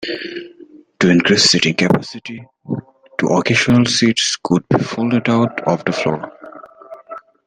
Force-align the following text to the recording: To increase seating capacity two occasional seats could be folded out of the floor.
To 1.01 1.09
increase 1.11 1.43
seating 1.43 1.75
capacity 1.75 2.43
two 3.19 3.27
occasional 3.27 3.85
seats 3.85 4.35
could 4.43 4.63
be 4.69 4.79
folded 4.79 5.29
out 5.29 5.61
of 5.67 5.85
the 5.85 5.91
floor. 5.91 6.33